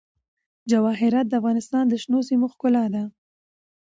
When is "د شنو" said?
1.87-2.19